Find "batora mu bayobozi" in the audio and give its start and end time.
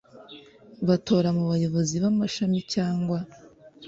0.87-1.95